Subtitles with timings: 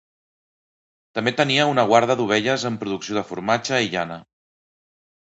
[1.17, 4.23] També tenia una guarda d'ovelles amb producció de formatge i llana.